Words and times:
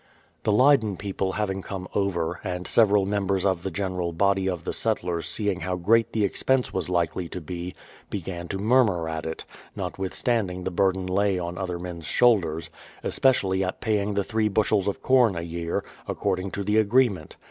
The 0.41 0.51
Leyden 0.51 0.97
people 0.97 1.33
having 1.33 1.61
come 1.61 1.87
over, 1.93 2.39
and 2.43 2.65
several 2.65 3.05
mem 3.05 3.27
bers 3.27 3.45
of 3.45 3.61
the 3.61 3.69
general 3.69 4.13
body 4.13 4.49
of 4.49 4.63
the 4.63 4.73
settlers 4.73 5.27
seeing 5.27 5.59
how 5.59 5.75
great 5.75 6.11
the 6.11 6.23
expense 6.25 6.73
was 6.73 6.89
likely 6.89 7.29
to 7.29 7.39
be, 7.39 7.75
began 8.09 8.47
to 8.47 8.57
murmur 8.57 9.07
at 9.07 9.27
it, 9.27 9.45
not 9.75 9.99
withstanding 9.99 10.63
the 10.63 10.71
burden 10.71 11.05
lay 11.05 11.37
on 11.37 11.53
odier 11.55 11.79
men's 11.79 12.05
shoulders,— 12.05 12.71
especially 13.03 13.63
at 13.63 13.79
paying 13.79 14.15
the 14.15 14.23
three 14.23 14.47
bushels 14.49 14.87
of 14.87 15.03
corn 15.03 15.35
a 15.35 15.41
year, 15.43 15.85
accord 16.07 16.39
ing 16.39 16.49
to 16.49 16.63
the 16.63 16.77
agreement. 16.77 17.35